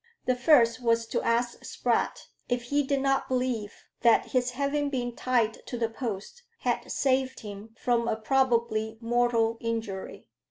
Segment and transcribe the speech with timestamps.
[0.25, 5.15] The first was to ask Spratt if he did not believe that his having been
[5.15, 10.25] tied to the post had saved him from a probably mortal injury?